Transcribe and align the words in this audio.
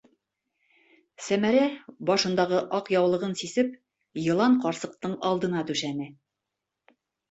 Сәмәрә, 1.25 1.67
башындағы 2.11 2.63
аҡ 2.79 2.91
яулығын 2.97 3.39
сисеп, 3.45 3.79
Йылан-ҡарсыҡтың 4.27 5.19
алдына 5.33 5.67
түшәне. 5.73 6.15